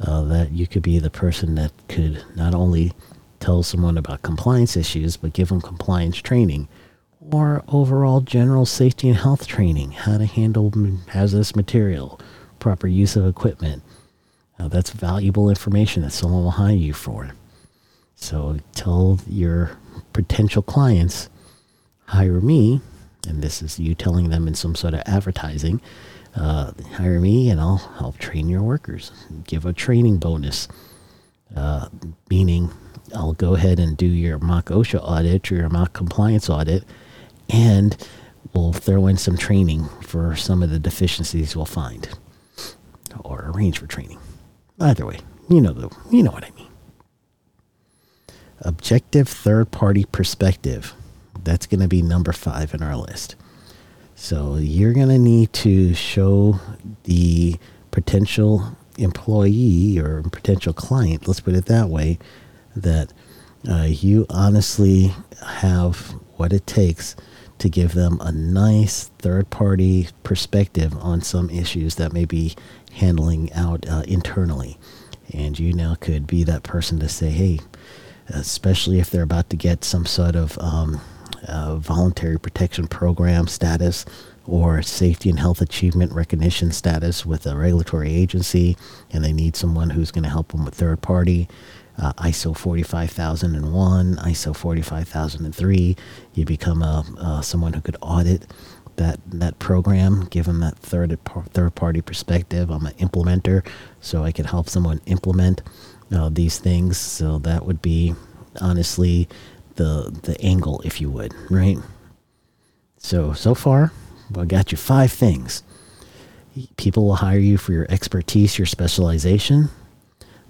uh, 0.00 0.22
that 0.22 0.50
you 0.50 0.66
could 0.66 0.82
be 0.82 0.98
the 0.98 1.10
person 1.10 1.54
that 1.54 1.72
could 1.88 2.24
not 2.34 2.54
only 2.54 2.92
tell 3.40 3.62
someone 3.62 3.98
about 3.98 4.22
compliance 4.22 4.76
issues, 4.76 5.16
but 5.16 5.32
give 5.32 5.48
them 5.48 5.60
compliance 5.60 6.16
training 6.16 6.66
or 7.30 7.62
overall 7.68 8.20
general 8.20 8.66
safety 8.66 9.08
and 9.08 9.18
health 9.18 9.46
training, 9.46 9.92
how 9.92 10.18
to 10.18 10.26
handle 10.26 10.72
hazardous 11.08 11.56
material, 11.56 12.20
proper 12.58 12.86
use 12.86 13.16
of 13.16 13.26
equipment. 13.26 13.82
Uh, 14.58 14.68
that's 14.68 14.90
valuable 14.90 15.48
information 15.48 16.02
that 16.02 16.10
someone 16.10 16.44
will 16.44 16.50
hire 16.52 16.74
you 16.74 16.92
for. 16.92 17.32
So 18.14 18.58
tell 18.72 19.18
your 19.26 19.78
potential 20.12 20.62
clients, 20.62 21.28
hire 22.06 22.40
me, 22.40 22.80
and 23.26 23.42
this 23.42 23.62
is 23.62 23.78
you 23.78 23.94
telling 23.94 24.30
them 24.30 24.46
in 24.46 24.54
some 24.54 24.74
sort 24.74 24.94
of 24.94 25.02
advertising, 25.06 25.80
uh, 26.36 26.72
hire 26.92 27.20
me 27.20 27.48
and 27.50 27.60
I'll 27.60 27.76
help 27.76 28.18
train 28.18 28.48
your 28.48 28.62
workers. 28.62 29.12
Give 29.44 29.66
a 29.66 29.72
training 29.72 30.18
bonus, 30.18 30.68
uh, 31.56 31.88
meaning 32.30 32.70
I'll 33.14 33.32
go 33.32 33.54
ahead 33.54 33.78
and 33.78 33.96
do 33.96 34.06
your 34.06 34.38
mock 34.38 34.66
OSHA 34.66 35.00
audit 35.02 35.50
or 35.50 35.56
your 35.56 35.68
mock 35.68 35.92
compliance 35.92 36.48
audit, 36.48 36.84
and 37.50 37.96
we'll 38.52 38.72
throw 38.72 39.06
in 39.06 39.16
some 39.16 39.36
training 39.36 39.88
for 40.02 40.36
some 40.36 40.62
of 40.62 40.70
the 40.70 40.78
deficiencies 40.78 41.56
we'll 41.56 41.64
find, 41.64 42.08
or 43.20 43.50
arrange 43.54 43.78
for 43.78 43.86
training. 43.86 44.18
Either 44.80 45.06
way, 45.06 45.18
you 45.48 45.60
know 45.60 45.72
the 45.72 45.94
you 46.10 46.22
know 46.22 46.32
what 46.32 46.44
I 46.44 46.50
mean 46.50 46.68
objective 48.64 49.28
third 49.28 49.70
party 49.70 50.04
perspective. 50.04 50.94
That's 51.42 51.66
going 51.66 51.80
to 51.80 51.88
be 51.88 52.02
number 52.02 52.32
five 52.32 52.74
in 52.74 52.82
our 52.82 52.96
list. 52.96 53.36
So 54.14 54.56
you're 54.56 54.94
going 54.94 55.08
to 55.08 55.18
need 55.18 55.52
to 55.54 55.94
show 55.94 56.60
the 57.04 57.56
potential 57.90 58.76
employee 58.96 59.98
or 59.98 60.22
potential 60.22 60.72
client, 60.72 61.28
let's 61.28 61.40
put 61.40 61.54
it 61.54 61.66
that 61.66 61.88
way, 61.88 62.18
that 62.74 63.12
uh, 63.68 63.88
you 63.88 64.24
honestly 64.30 65.12
have 65.44 66.14
what 66.36 66.52
it 66.52 66.66
takes 66.66 67.16
to 67.58 67.68
give 67.68 67.94
them 67.94 68.18
a 68.20 68.32
nice 68.32 69.10
third 69.18 69.50
party 69.50 70.08
perspective 70.22 70.94
on 70.98 71.22
some 71.22 71.50
issues 71.50 71.94
that 71.96 72.12
may 72.12 72.24
be 72.24 72.54
handling 72.92 73.52
out 73.52 73.88
uh, 73.88 74.02
internally. 74.06 74.78
And 75.32 75.58
you 75.58 75.72
now 75.72 75.94
could 75.94 76.26
be 76.26 76.44
that 76.44 76.62
person 76.62 76.98
to 77.00 77.08
say, 77.08 77.30
hey, 77.30 77.60
especially 78.28 79.00
if 79.00 79.10
they're 79.10 79.22
about 79.22 79.50
to 79.50 79.56
get 79.56 79.84
some 79.84 80.06
sort 80.06 80.36
of 80.36 80.58
um, 80.58 81.00
uh, 81.46 81.76
voluntary 81.76 82.38
protection 82.38 82.86
program 82.86 83.46
status 83.46 84.04
or 84.46 84.82
safety 84.82 85.30
and 85.30 85.38
health 85.38 85.60
achievement 85.60 86.12
recognition 86.12 86.70
status 86.70 87.24
with 87.24 87.46
a 87.46 87.56
regulatory 87.56 88.14
agency, 88.14 88.76
and 89.10 89.24
they 89.24 89.32
need 89.32 89.56
someone 89.56 89.90
who's 89.90 90.10
going 90.10 90.24
to 90.24 90.30
help 90.30 90.48
them 90.52 90.64
with 90.64 90.74
third 90.74 91.00
party. 91.00 91.48
Uh, 91.96 92.12
ISO 92.14 92.56
45001, 92.56 94.16
ISO 94.16 94.56
45003. 94.56 95.96
You 96.34 96.44
become 96.44 96.82
a, 96.82 97.04
uh, 97.18 97.40
someone 97.40 97.72
who 97.72 97.80
could 97.80 97.96
audit 98.02 98.46
that 98.96 99.18
that 99.26 99.58
program, 99.58 100.26
give 100.30 100.46
them 100.46 100.60
that 100.60 100.76
third 100.78 101.16
third 101.50 101.74
party 101.74 102.00
perspective. 102.00 102.70
I'm 102.70 102.86
an 102.86 102.94
implementer, 102.94 103.66
so 104.00 104.24
I 104.24 104.32
could 104.32 104.46
help 104.46 104.68
someone 104.68 105.00
implement 105.06 105.62
uh, 106.12 106.28
these 106.30 106.58
things. 106.58 106.98
So 106.98 107.38
that 107.40 107.64
would 107.66 107.82
be 107.82 108.14
honestly 108.60 109.28
the 109.76 110.16
the 110.22 110.40
angle, 110.40 110.80
if 110.84 111.00
you 111.00 111.10
would, 111.10 111.34
right? 111.50 111.78
So 112.98 113.32
so 113.32 113.54
far, 113.54 113.92
I 114.36 114.44
got 114.44 114.72
you 114.72 114.78
five 114.78 115.12
things. 115.12 115.62
People 116.76 117.06
will 117.06 117.16
hire 117.16 117.38
you 117.38 117.58
for 117.58 117.72
your 117.72 117.86
expertise, 117.90 118.58
your 118.58 118.66
specialization. 118.66 119.70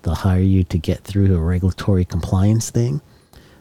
They'll 0.04 0.14
hire 0.14 0.38
you 0.38 0.64
to 0.64 0.76
get 0.76 1.00
through 1.02 1.34
a 1.34 1.40
regulatory 1.40 2.04
compliance 2.04 2.68
thing. 2.68 3.00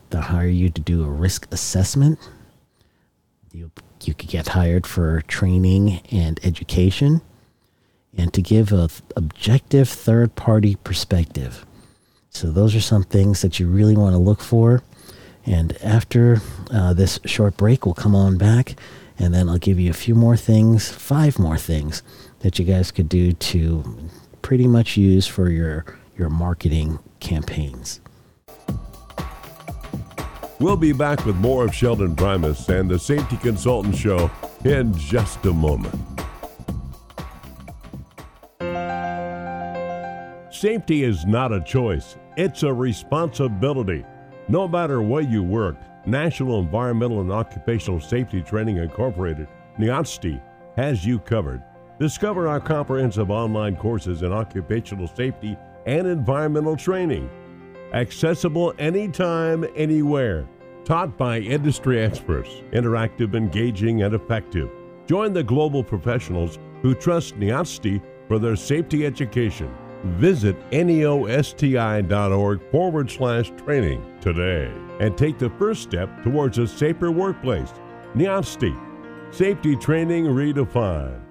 They'll 0.09 0.21
hire 0.21 0.45
you 0.45 0.69
to 0.69 0.81
do 0.81 1.05
a 1.05 1.09
risk 1.09 1.47
assessment. 1.51 2.19
You, 3.53 3.71
you 4.03 4.13
could 4.13 4.27
get 4.27 4.50
hired 4.50 4.85
for 4.85 5.21
training 5.21 6.01
and 6.12 6.41
education 6.43 7.21
and 8.17 8.33
to 8.33 8.41
give 8.41 8.73
a 8.73 8.89
objective 9.15 9.88
third 9.88 10.35
party 10.35 10.75
perspective. 10.83 11.65
So 12.29 12.51
those 12.51 12.75
are 12.75 12.81
some 12.81 13.03
things 13.03 13.41
that 13.41 13.57
you 13.59 13.67
really 13.67 13.95
want 13.95 14.13
to 14.13 14.19
look 14.19 14.41
for. 14.41 14.83
And 15.45 15.77
after 15.81 16.41
uh, 16.71 16.93
this 16.93 17.21
short 17.25 17.55
break, 17.55 17.85
we'll 17.85 17.95
come 17.95 18.15
on 18.15 18.38
back, 18.38 18.75
and 19.17 19.33
then 19.33 19.47
I'll 19.47 19.57
give 19.57 19.79
you 19.79 19.89
a 19.89 19.93
few 19.93 20.15
more 20.15 20.35
things, 20.35 20.91
five 20.91 21.39
more 21.39 21.57
things 21.57 22.03
that 22.39 22.59
you 22.59 22.65
guys 22.65 22.91
could 22.91 23.07
do 23.07 23.31
to 23.31 24.09
pretty 24.41 24.67
much 24.67 24.97
use 24.97 25.25
for 25.25 25.50
your 25.50 25.85
your 26.17 26.29
marketing 26.29 27.00
campaigns. 27.20 28.01
We'll 30.60 30.77
be 30.77 30.93
back 30.93 31.25
with 31.25 31.36
more 31.38 31.65
of 31.65 31.75
Sheldon 31.75 32.15
Primus 32.15 32.70
and 32.70 32.89
the 32.89 32.98
Safety 32.98 33.38
Consultant 33.38 33.96
Show 33.96 34.32
in 34.63 34.98
just 34.98 35.43
a 35.46 35.51
moment. 35.51 35.93
Safety 40.53 41.03
is 41.03 41.25
not 41.25 41.51
a 41.51 41.60
choice, 41.60 42.15
it's 42.38 42.63
a 42.63 42.74
responsibility. 42.74 44.05
No 44.48 44.67
matter 44.67 45.01
where 45.01 45.22
you 45.22 45.43
work, 45.43 45.75
National 46.05 46.60
Environmental 46.60 47.20
and 47.20 47.32
Occupational 47.32 48.00
Safety 48.00 48.41
Training 48.41 48.77
Incorporated, 48.77 49.48
NEOSTI, 49.77 50.41
has 50.77 51.05
you 51.05 51.20
covered. 51.20 51.62
Discover 52.00 52.48
our 52.48 52.60
comprehensive 52.60 53.32
online 53.32 53.75
courses 53.75 54.22
in 54.22 54.32
occupational 54.32 55.08
safety 55.08 55.58
and 55.86 56.08
environmental 56.08 56.75
training. 56.75 57.30
Accessible 57.94 58.74
anytime, 58.80 59.66
anywhere. 59.75 60.48
Taught 60.86 61.18
by 61.18 61.40
industry 61.40 62.02
experts, 62.02 62.50
interactive, 62.72 63.36
engaging, 63.36 64.04
and 64.04 64.13
effective. 64.13 64.70
Join 65.08 65.34
the 65.34 65.44
global 65.44 65.84
professionals 65.84 66.58
who 66.82 66.96
trust 66.96 67.40
NEOSTI 67.40 68.02
for 68.28 68.40
their 68.40 68.56
safety 68.56 69.06
education. 69.06 69.74
Visit 70.18 70.58
neosti.org 70.72 72.72
forward 72.72 73.10
slash 73.10 73.52
training 73.52 74.04
today 74.20 74.72
and 75.00 75.18
take 75.18 75.38
the 75.38 75.50
first 75.52 75.84
step 75.84 76.10
towards 76.24 76.58
a 76.58 76.68
safer 76.68 77.12
workplace. 77.12 77.72
NEOSTI, 78.16 79.34
safety 79.34 79.75
training 79.75 80.25
redefined. 80.25 81.22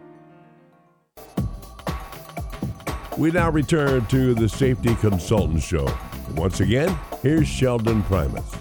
We 3.19 3.31
now 3.31 3.51
return 3.51 4.07
to 4.07 4.33
the 4.35 4.49
Safety 4.49 4.95
Consultant 4.95 5.63
Show. 5.63 5.87
Once 6.35 6.61
again, 6.61 6.99
here's 7.21 7.47
Sheldon 7.47 8.03
Primus. 8.05 8.55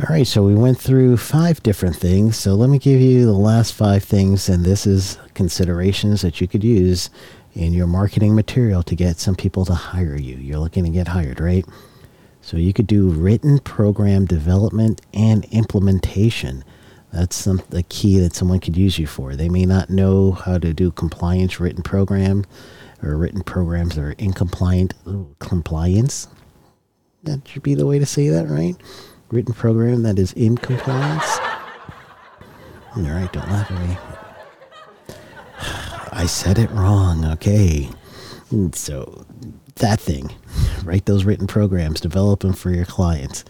All 0.00 0.08
right, 0.10 0.26
so 0.26 0.42
we 0.42 0.56
went 0.56 0.78
through 0.78 1.16
five 1.16 1.62
different 1.62 1.94
things. 1.94 2.36
So 2.36 2.54
let 2.54 2.70
me 2.70 2.78
give 2.78 3.00
you 3.00 3.24
the 3.24 3.32
last 3.32 3.74
five 3.74 4.02
things, 4.02 4.48
and 4.48 4.64
this 4.64 4.84
is 4.84 5.16
considerations 5.34 6.22
that 6.22 6.40
you 6.40 6.48
could 6.48 6.64
use 6.64 7.08
in 7.54 7.72
your 7.72 7.86
marketing 7.86 8.34
material 8.34 8.82
to 8.82 8.96
get 8.96 9.20
some 9.20 9.36
people 9.36 9.64
to 9.66 9.74
hire 9.74 10.16
you. 10.16 10.34
You're 10.34 10.58
looking 10.58 10.82
to 10.82 10.90
get 10.90 11.06
hired, 11.06 11.40
right? 11.40 11.64
So 12.40 12.56
you 12.56 12.72
could 12.72 12.88
do 12.88 13.10
written 13.10 13.60
program 13.60 14.24
development 14.24 15.02
and 15.14 15.44
implementation. 15.52 16.64
That's 17.12 17.36
some 17.36 17.62
the 17.68 17.82
key 17.82 18.18
that 18.20 18.34
someone 18.34 18.60
could 18.60 18.76
use 18.76 18.98
you 18.98 19.06
for. 19.06 19.36
They 19.36 19.50
may 19.50 19.66
not 19.66 19.90
know 19.90 20.32
how 20.32 20.58
to 20.58 20.72
do 20.72 20.90
compliance 20.90 21.60
written 21.60 21.82
program 21.82 22.44
or 23.02 23.16
written 23.16 23.42
programs 23.42 23.96
that 23.96 24.02
are 24.02 24.14
incompliant 24.14 24.94
compliance. 25.38 26.28
That 27.24 27.46
should 27.46 27.62
be 27.62 27.74
the 27.74 27.86
way 27.86 27.98
to 27.98 28.06
say 28.06 28.28
that, 28.28 28.48
right? 28.48 28.76
Written 29.30 29.52
program 29.54 30.02
that 30.04 30.18
is 30.18 30.32
in 30.32 30.56
compliance. 30.56 31.38
All 32.96 33.02
right, 33.02 33.32
don't 33.32 33.48
laugh 33.48 33.70
at 33.70 33.88
me. 33.88 33.96
I 36.12 36.26
said 36.26 36.58
it 36.58 36.70
wrong. 36.70 37.24
Okay. 37.24 37.88
So 38.72 39.24
that 39.76 40.00
thing, 40.00 40.30
write 40.84 41.06
those 41.06 41.24
written 41.24 41.46
programs, 41.46 42.00
develop 42.00 42.40
them 42.40 42.52
for 42.52 42.70
your 42.70 42.84
clients, 42.84 43.44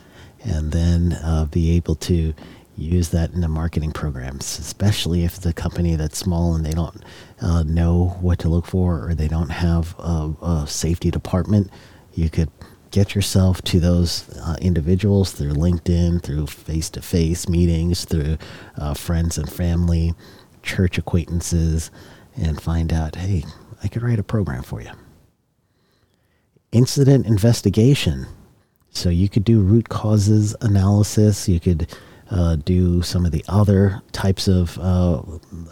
and 0.45 0.71
then 0.71 1.14
uh, 1.25 1.47
be 1.47 1.76
able 1.76 1.97
to 1.97 2.35
use 2.76 3.11
that 3.11 3.33
in 3.33 3.41
the 3.41 3.49
marketing 3.49 3.93
programs, 3.93 4.59
especially 4.59 5.25
if 5.25 5.41
the 5.41 5.52
company 5.52 5.97
that's 5.97 6.19
small 6.19 6.55
and 6.55 6.64
they 6.64 6.73
don't 6.73 7.02
uh, 7.41 7.62
know 7.64 8.17
what 8.21 8.38
to 8.41 8.49
look 8.49 8.67
for 8.67 9.07
or 9.07 9.14
they 9.14 9.29
don't 9.29 9.50
have 9.50 9.95
a, 9.99 10.33
a 10.43 10.67
safety 10.67 11.11
department. 11.11 11.71
You 12.14 12.31
could 12.31 12.50
get 12.91 13.14
yourself 13.14 13.62
to 13.62 13.81
those 13.81 14.29
uh, 14.38 14.57
individuals 14.61 15.33
through 15.33 15.52
LinkedIn, 15.52 16.23
through 16.23 16.47
face 16.47 16.91
to 16.91 17.02
face 17.02 17.49
meetings, 17.49 18.05
through 18.05 18.38
uh, 18.76 18.95
friends 18.95 19.38
and 19.38 19.50
family, 19.50 20.14
church 20.62 20.99
acquaintances, 20.99 21.91
and 22.37 22.61
find 22.61 22.93
out 22.93 23.17
hey, 23.17 23.45
I 23.83 23.88
could 23.88 24.02
write 24.02 24.19
a 24.19 24.25
program 24.25 24.62
for 24.62 24.81
you. 24.81 24.91
Incident 26.71 27.26
investigation. 27.26 28.26
So 28.91 29.09
you 29.09 29.29
could 29.29 29.45
do 29.45 29.61
root 29.61 29.88
causes 29.88 30.55
analysis. 30.61 31.49
You 31.49 31.61
could 31.61 31.88
uh, 32.31 32.57
do 32.57 33.02
some 33.02 33.26
of 33.26 33.33
the 33.33 33.45
other 33.49 34.02
types 34.12 34.49
of 34.49 34.79
uh, 34.79 35.23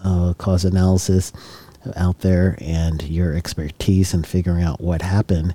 uh, 0.05 0.35
cause 0.35 0.65
analysis 0.65 1.33
out 1.97 2.21
there 2.21 2.59
and 2.61 3.03
your 3.03 3.35
expertise 3.35 4.13
in 4.13 4.23
figuring 4.23 4.63
out 4.63 4.81
what 4.81 5.03
happened 5.03 5.55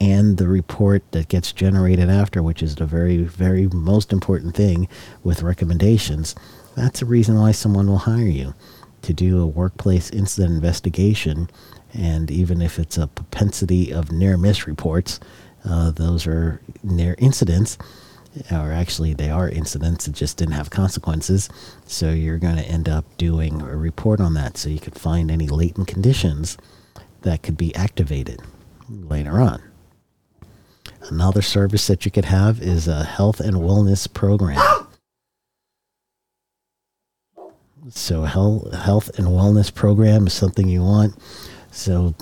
and 0.00 0.36
the 0.36 0.46
report 0.46 1.02
that 1.12 1.28
gets 1.28 1.52
generated 1.52 2.08
after, 2.10 2.42
which 2.42 2.62
is 2.62 2.74
the 2.74 2.86
very, 2.86 3.18
very 3.18 3.66
most 3.68 4.12
important 4.12 4.54
thing 4.54 4.88
with 5.24 5.42
recommendations. 5.42 6.34
That's 6.76 7.00
the 7.00 7.06
reason 7.06 7.36
why 7.38 7.52
someone 7.52 7.86
will 7.86 7.98
hire 7.98 8.26
you 8.26 8.54
to 9.02 9.14
do 9.14 9.40
a 9.40 9.46
workplace 9.46 10.10
incident 10.10 10.54
investigation. 10.54 11.48
And 11.94 12.30
even 12.30 12.60
if 12.60 12.78
it's 12.78 12.98
a 12.98 13.06
propensity 13.06 13.92
of 13.92 14.12
near 14.12 14.36
miss 14.36 14.66
reports, 14.66 15.18
uh, 15.64 15.90
those 15.92 16.26
are 16.26 16.60
near 16.82 17.14
incidents 17.18 17.78
or 18.50 18.72
actually 18.72 19.14
they 19.14 19.30
are 19.30 19.48
incidents 19.48 20.06
that 20.06 20.14
just 20.14 20.36
didn't 20.36 20.54
have 20.54 20.70
consequences. 20.70 21.48
So 21.86 22.10
you're 22.10 22.38
going 22.38 22.56
to 22.56 22.64
end 22.64 22.88
up 22.88 23.04
doing 23.16 23.62
a 23.62 23.76
report 23.76 24.20
on 24.20 24.34
that 24.34 24.56
so 24.56 24.68
you 24.68 24.80
could 24.80 24.98
find 24.98 25.30
any 25.30 25.48
latent 25.48 25.88
conditions 25.88 26.56
that 27.22 27.42
could 27.42 27.56
be 27.56 27.74
activated 27.74 28.40
later 28.88 29.40
on. 29.40 29.62
Another 31.08 31.42
service 31.42 31.86
that 31.86 32.04
you 32.04 32.10
could 32.10 32.24
have 32.24 32.60
is 32.60 32.88
a 32.88 33.04
health 33.04 33.40
and 33.40 33.56
wellness 33.56 34.12
program. 34.12 34.60
So 37.90 38.22
health 38.22 38.72
health 38.74 39.16
and 39.16 39.28
wellness 39.28 39.72
program 39.72 40.26
is 40.26 40.32
something 40.32 40.68
you 40.68 40.82
want. 40.82 41.14
So 41.70 42.14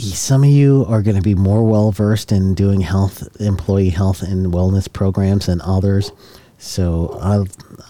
some 0.00 0.44
of 0.44 0.50
you 0.50 0.84
are 0.88 1.02
going 1.02 1.16
to 1.16 1.22
be 1.22 1.34
more 1.34 1.64
well 1.64 1.92
versed 1.92 2.32
in 2.32 2.54
doing 2.54 2.80
health, 2.80 3.28
employee 3.40 3.90
health 3.90 4.22
and 4.22 4.52
wellness 4.52 4.92
programs 4.92 5.46
than 5.46 5.60
others. 5.60 6.12
So 6.58 7.18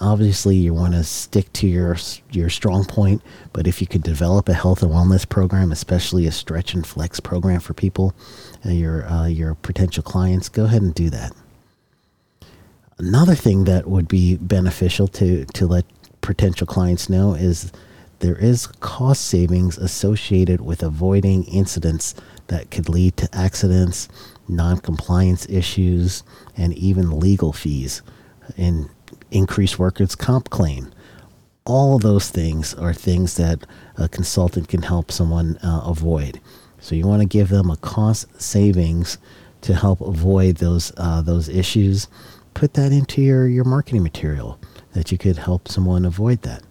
obviously, 0.01 0.55
you 0.55 0.73
want 0.73 0.93
to 0.95 1.03
stick 1.03 1.53
to 1.53 1.67
your 1.67 1.95
your 2.31 2.49
strong 2.49 2.85
point. 2.85 3.21
But 3.53 3.67
if 3.67 3.81
you 3.81 3.87
could 3.87 4.01
develop 4.01 4.49
a 4.49 4.53
health 4.53 4.81
and 4.81 4.91
wellness 4.91 5.29
program, 5.29 5.71
especially 5.71 6.25
a 6.25 6.31
stretch 6.31 6.73
and 6.73 6.85
flex 6.85 7.19
program 7.19 7.59
for 7.59 7.75
people, 7.75 8.15
uh, 8.65 8.69
your 8.69 9.05
uh, 9.05 9.27
your 9.27 9.53
potential 9.53 10.01
clients, 10.01 10.49
go 10.49 10.65
ahead 10.65 10.81
and 10.81 10.95
do 10.95 11.11
that. 11.11 11.33
Another 12.97 13.35
thing 13.35 13.65
that 13.65 13.87
would 13.87 14.07
be 14.07 14.37
beneficial 14.37 15.07
to 15.09 15.45
to 15.45 15.67
let 15.67 15.85
potential 16.21 16.65
clients 16.65 17.09
know 17.09 17.35
is 17.35 17.71
there 18.23 18.37
is 18.37 18.67
cost 18.67 19.25
savings 19.25 19.77
associated 19.77 20.61
with 20.61 20.81
avoiding 20.81 21.43
incidents 21.43 22.15
that 22.47 22.71
could 22.71 22.87
lead 22.87 23.17
to 23.17 23.27
accidents, 23.35 24.07
non-compliance 24.47 25.45
issues, 25.49 26.23
and 26.55 26.73
even 26.73 27.19
legal 27.19 27.51
fees 27.51 28.01
and 28.55 28.89
increased 29.29 29.77
workers' 29.77 30.15
comp 30.15 30.49
claim. 30.49 30.89
All 31.65 31.97
of 31.97 32.01
those 32.01 32.29
things 32.29 32.73
are 32.75 32.93
things 32.93 33.35
that 33.35 33.65
a 33.97 34.07
consultant 34.07 34.69
can 34.69 34.83
help 34.83 35.11
someone 35.11 35.57
uh, 35.57 35.83
avoid. 35.85 36.39
So 36.79 36.95
you 36.95 37.05
want 37.05 37.23
to 37.23 37.27
give 37.27 37.49
them 37.49 37.69
a 37.69 37.75
cost 37.75 38.41
savings 38.41 39.17
to 39.63 39.75
help 39.75 39.99
avoid 39.99 40.57
those 40.57 40.93
uh, 40.95 41.21
those 41.21 41.49
issues. 41.49 42.07
Put 42.53 42.75
that 42.75 42.93
into 42.93 43.21
your, 43.21 43.49
your 43.49 43.65
marketing 43.65 44.03
material 44.03 44.61
that 44.93 45.11
you 45.11 45.17
could 45.17 45.39
help 45.39 45.67
someone 45.67 46.05
avoid 46.05 46.43
that. 46.43 46.63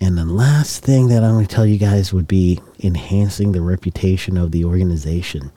And 0.00 0.16
the 0.16 0.24
last 0.24 0.84
thing 0.84 1.08
that 1.08 1.24
I'm 1.24 1.34
going 1.34 1.46
to 1.46 1.54
tell 1.54 1.66
you 1.66 1.78
guys 1.78 2.12
would 2.12 2.28
be 2.28 2.60
enhancing 2.80 3.52
the 3.52 3.60
reputation 3.60 4.36
of 4.36 4.52
the 4.52 4.64
organization. 4.64 5.50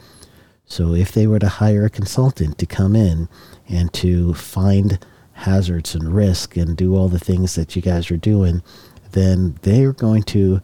So 0.66 0.94
if 0.94 1.12
they 1.12 1.28
were 1.28 1.40
to 1.40 1.50
hire 1.50 1.86
a 1.86 1.90
consultant 1.90 2.58
to 2.58 2.66
come 2.66 2.96
in 2.96 3.30
and 3.68 3.94
to 3.94 4.34
find 4.34 4.98
hazards 5.34 5.94
and 5.96 6.14
risk 6.14 6.58
and 6.58 6.76
do 6.76 6.96
all 6.96 7.08
the 7.08 7.20
things 7.20 7.56
that 7.56 7.76
you 7.76 7.82
guys 7.82 8.10
are 8.10 8.18
doing, 8.18 8.64
then 9.12 9.60
they're 9.62 9.94
going 9.94 10.24
to 10.24 10.62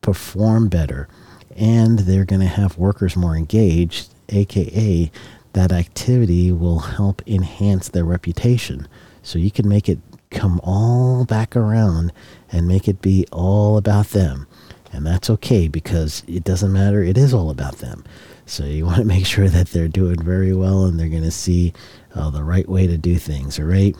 perform 0.00 0.68
better 0.68 1.08
and 1.56 2.00
they're 2.00 2.24
going 2.24 2.40
to 2.40 2.46
have 2.46 2.78
workers 2.78 3.16
more 3.16 3.36
engaged, 3.36 4.14
aka 4.28 5.10
that 5.54 5.72
activity 5.72 6.52
will 6.52 6.78
help 6.80 7.22
enhance 7.26 7.88
their 7.88 8.04
reputation. 8.04 8.86
So 9.22 9.38
you 9.38 9.50
can 9.50 9.68
make 9.68 9.88
it 9.88 9.98
come 10.30 10.60
all 10.62 11.24
back 11.24 11.56
around 11.56 12.12
and 12.50 12.68
make 12.68 12.88
it 12.88 13.02
be 13.02 13.26
all 13.32 13.76
about 13.76 14.08
them. 14.08 14.46
And 14.92 15.06
that's 15.06 15.28
okay 15.30 15.68
because 15.68 16.22
it 16.26 16.44
doesn't 16.44 16.72
matter. 16.72 17.02
It 17.02 17.18
is 17.18 17.34
all 17.34 17.50
about 17.50 17.78
them. 17.78 18.04
So 18.46 18.64
you 18.64 18.84
want 18.86 18.98
to 18.98 19.04
make 19.04 19.26
sure 19.26 19.48
that 19.48 19.68
they're 19.68 19.88
doing 19.88 20.22
very 20.22 20.54
well 20.54 20.84
and 20.84 20.98
they're 20.98 21.08
going 21.08 21.22
to 21.22 21.30
see 21.30 21.72
uh, 22.14 22.30
the 22.30 22.44
right 22.44 22.68
way 22.68 22.86
to 22.86 22.96
do 22.96 23.16
things. 23.16 23.58
All 23.58 23.66
right. 23.66 23.96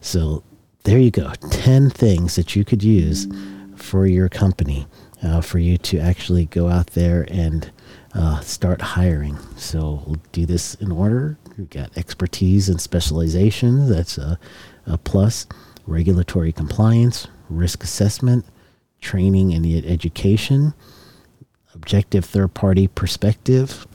So 0.00 0.42
there 0.84 0.98
you 0.98 1.10
go. 1.10 1.32
10 1.50 1.90
things 1.90 2.36
that 2.36 2.54
you 2.54 2.64
could 2.64 2.82
use 2.82 3.26
for 3.74 4.06
your 4.06 4.28
company 4.28 4.86
uh, 5.22 5.40
for 5.40 5.58
you 5.58 5.76
to 5.78 5.98
actually 5.98 6.46
go 6.46 6.68
out 6.68 6.88
there 6.88 7.26
and 7.30 7.70
uh, 8.14 8.40
start 8.40 8.80
hiring. 8.80 9.36
So 9.56 10.02
we'll 10.06 10.20
do 10.32 10.46
this 10.46 10.74
in 10.74 10.92
order. 10.92 11.36
We've 11.58 11.68
got 11.68 11.96
expertise 11.96 12.68
and 12.68 12.80
specialization. 12.80 13.88
That's 13.88 14.18
a, 14.18 14.38
a 14.86 14.98
plus. 14.98 15.46
Regulatory 15.86 16.50
compliance, 16.52 17.28
risk 17.48 17.82
assessment, 17.82 18.44
training 19.00 19.52
and 19.52 19.66
education, 19.84 20.74
objective 21.74 22.24
third 22.24 22.54
party 22.54 22.88
perspective, 22.88 23.86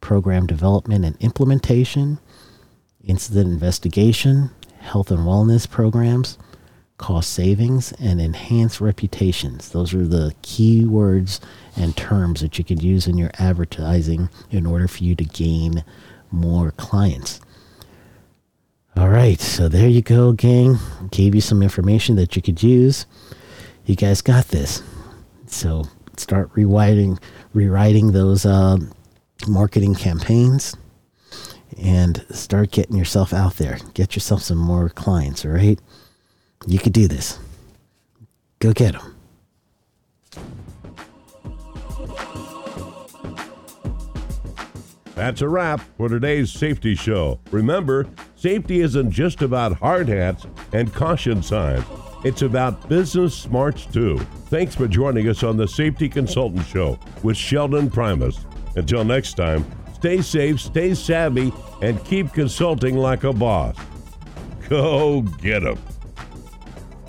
program 0.00 0.46
development 0.46 1.04
and 1.04 1.16
implementation, 1.20 2.18
incident 3.02 3.48
investigation, 3.48 4.50
health 4.80 5.10
and 5.10 5.20
wellness 5.20 5.68
programs, 5.68 6.38
cost 6.98 7.30
savings, 7.30 7.92
and 7.98 8.20
enhanced 8.20 8.80
reputations. 8.80 9.70
Those 9.70 9.92
are 9.92 10.06
the 10.06 10.34
key 10.42 10.84
words 10.84 11.40
and 11.76 11.96
terms 11.96 12.40
that 12.40 12.58
you 12.58 12.64
can 12.64 12.80
use 12.80 13.06
in 13.06 13.18
your 13.18 13.30
advertising 13.38 14.28
in 14.50 14.66
order 14.66 14.88
for 14.88 15.04
you 15.04 15.14
to 15.16 15.24
gain 15.24 15.84
more 16.30 16.70
clients. 16.72 17.40
All 18.96 19.10
right, 19.10 19.38
so 19.38 19.68
there 19.68 19.88
you 19.88 20.00
go, 20.00 20.32
gang. 20.32 20.78
Gave 21.10 21.34
you 21.34 21.42
some 21.42 21.62
information 21.62 22.16
that 22.16 22.34
you 22.34 22.40
could 22.40 22.62
use. 22.62 23.04
You 23.84 23.94
guys 23.94 24.22
got 24.22 24.48
this. 24.48 24.82
So 25.46 25.84
start 26.16 26.50
rewriting, 26.54 27.18
rewriting 27.52 28.12
those 28.12 28.46
uh, 28.46 28.78
marketing 29.46 29.94
campaigns, 29.96 30.74
and 31.78 32.24
start 32.30 32.70
getting 32.70 32.96
yourself 32.96 33.34
out 33.34 33.56
there. 33.56 33.78
Get 33.92 34.16
yourself 34.16 34.42
some 34.42 34.58
more 34.58 34.88
clients. 34.88 35.44
All 35.44 35.50
right, 35.50 35.78
you 36.66 36.78
could 36.78 36.94
do 36.94 37.06
this. 37.06 37.38
Go 38.60 38.72
get 38.72 38.94
them. 38.94 39.14
That's 45.14 45.42
a 45.42 45.48
wrap 45.48 45.80
for 45.96 46.08
today's 46.08 46.50
safety 46.50 46.94
show. 46.94 47.40
Remember, 47.50 48.06
safety 48.36 48.80
isn't 48.80 49.10
just 49.10 49.42
about 49.42 49.78
hard 49.78 50.08
hats 50.08 50.46
and 50.72 50.92
caution 50.94 51.42
signs. 51.42 51.84
It's 52.24 52.42
about 52.42 52.88
business 52.88 53.34
smarts 53.34 53.86
too. 53.86 54.18
Thanks 54.48 54.74
for 54.74 54.86
joining 54.86 55.28
us 55.28 55.42
on 55.42 55.56
the 55.56 55.66
Safety 55.66 56.08
Consultant 56.08 56.64
Show 56.66 56.98
with 57.22 57.36
Sheldon 57.36 57.90
Primus. 57.90 58.44
Until 58.76 59.04
next 59.04 59.34
time, 59.34 59.64
stay 59.94 60.20
safe, 60.22 60.60
stay 60.60 60.94
savvy, 60.94 61.52
and 61.82 62.02
keep 62.04 62.32
consulting 62.32 62.96
like 62.96 63.24
a 63.24 63.32
boss. 63.32 63.76
Go 64.68 65.22
get 65.22 65.64
'em. 65.64 65.78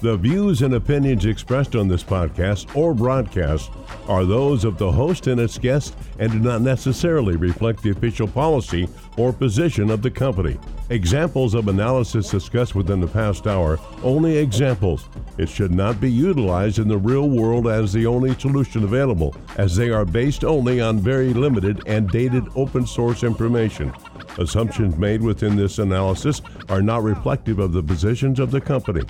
The 0.02 0.16
views 0.16 0.62
and 0.62 0.76
opinions 0.76 1.26
expressed 1.26 1.76
on 1.76 1.88
this 1.88 2.04
podcast 2.04 2.68
or 2.76 2.94
broadcast 2.94 3.72
are 4.08 4.26
those 4.26 4.64
of 4.64 4.78
the 4.78 4.92
host 4.92 5.26
and 5.26 5.42
its 5.42 5.58
guests 5.58 5.96
and 6.20 6.32
do 6.32 6.40
not 6.40 6.62
necessarily 6.62 7.36
reflect 7.36 7.82
the 7.82 7.90
official 7.90 8.28
policy 8.28 8.88
or 9.18 9.34
position 9.34 9.90
of 9.90 10.04
the 10.04 10.12
company. 10.12 10.60
Examples 10.90 11.54
of 11.54 11.68
analysis 11.68 12.30
discussed 12.30 12.74
within 12.74 13.02
the 13.02 13.08
past 13.08 13.46
hour, 13.46 13.78
only 14.04 14.38
examples. 14.38 15.10
It 15.38 15.50
should 15.50 15.72
not 15.72 16.00
be 16.00 16.10
utilized 16.10 16.80
in 16.80 16.88
the 16.88 16.98
real 16.98 17.30
world 17.30 17.68
as 17.68 17.92
the 17.92 18.06
only 18.06 18.34
solution 18.40 18.86
available, 18.86 19.36
as 19.58 19.76
they 19.76 19.90
are 19.90 20.06
based 20.06 20.46
only 20.46 20.80
on 20.80 21.00
very 21.00 21.34
limited 21.34 21.82
and 21.88 22.10
dated 22.10 22.46
open 22.56 22.88
source 22.88 23.24
information. 23.24 23.94
Assumptions 24.38 24.98
made 24.98 25.22
within 25.22 25.58
this 25.58 25.80
analysis 25.80 26.42
are 26.70 26.82
not 26.82 27.04
reflective 27.04 27.60
of 27.60 27.74
the 27.74 27.84
positions 27.84 28.40
of 28.40 28.52
the 28.52 28.62
company. 28.62 29.02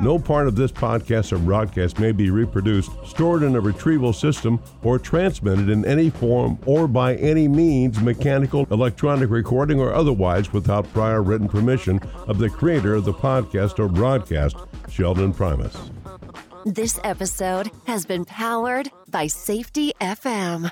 No 0.00 0.18
part 0.18 0.48
of 0.48 0.56
this 0.56 0.72
podcast 0.72 1.32
or 1.32 1.38
broadcast 1.38 1.98
may 1.98 2.12
be 2.12 2.30
reproduced, 2.30 2.90
stored 3.06 3.42
in 3.42 3.54
a 3.54 3.60
retrieval 3.60 4.12
system, 4.12 4.60
or 4.82 4.98
transmitted 4.98 5.68
in 5.68 5.84
any 5.84 6.10
form 6.10 6.58
or 6.66 6.88
by 6.88 7.16
any 7.16 7.48
means, 7.48 8.00
mechanical, 8.00 8.66
electronic 8.70 9.30
recording, 9.30 9.80
or 9.80 9.94
otherwise, 9.94 10.52
without 10.52 10.92
prior 10.92 11.22
written 11.22 11.48
permission 11.48 12.00
of 12.26 12.38
the 12.38 12.50
creator 12.50 12.94
of 12.94 13.04
the 13.04 13.12
podcast 13.12 13.78
or 13.78 13.88
broadcast, 13.88 14.56
Sheldon 14.90 15.32
Primus. 15.32 15.76
This 16.64 16.98
episode 17.04 17.70
has 17.86 18.06
been 18.06 18.24
powered 18.24 18.90
by 19.10 19.26
Safety 19.26 19.92
FM. 20.00 20.70